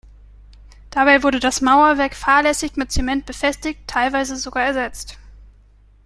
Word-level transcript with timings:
Dabei 0.89 1.21
wurde 1.21 1.39
das 1.39 1.61
Mauerwerk 1.61 2.15
fahrlässig 2.15 2.75
mit 2.75 2.91
Zement 2.91 3.27
befestigt, 3.27 3.81
teilweise 3.85 4.35
sogar 4.35 4.63
ersetzt. 4.63 5.19